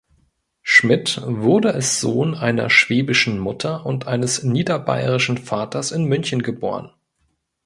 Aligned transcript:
Schmid 0.63 1.21
wurde 1.25 1.75
als 1.75 2.01
Sohn 2.01 2.33
einer 2.33 2.71
schwäbischen 2.71 3.37
Mutter 3.37 3.85
und 3.85 4.07
eines 4.07 4.41
niederbayerischen 4.41 5.37
Vaters 5.37 5.91
in 5.91 6.05
München 6.05 6.41
geboren. 6.41 6.89